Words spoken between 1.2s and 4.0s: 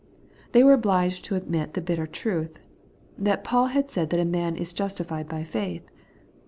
to admit the bitter truth, that Paul had